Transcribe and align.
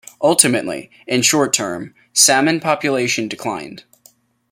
Ultimately, 0.19 0.89
in 1.05 1.17
the 1.19 1.23
short 1.23 1.53
term, 1.53 1.93
salmon 2.11 2.59
population 2.59 3.27
declined. 3.27 3.83